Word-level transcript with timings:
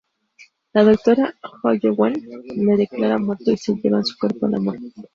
La 0.73 0.83
doctora 0.83 1.31
Holloway 1.63 2.13
le 2.55 2.75
declara 2.75 3.19
muerto 3.19 3.51
y 3.51 3.57
se 3.57 3.75
llevan 3.75 4.03
su 4.03 4.17
cuerpo 4.17 4.47
a 4.47 4.49
la 4.49 4.59
morgue. 4.59 4.91